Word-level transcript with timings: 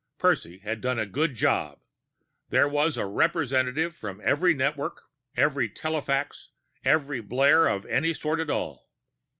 Percy 0.17 0.57
had 0.57 0.81
done 0.81 0.97
a 0.97 1.05
good 1.05 1.35
job; 1.35 1.79
there 2.49 2.67
was 2.67 2.97
a 2.97 3.05
representative 3.05 3.95
from 3.95 4.19
every 4.23 4.51
network, 4.55 5.03
every 5.37 5.69
telefax, 5.69 6.47
every 6.83 7.21
blare 7.21 7.67
of 7.67 7.85
any 7.85 8.11
sort 8.11 8.39
at 8.39 8.49
all. 8.49 8.89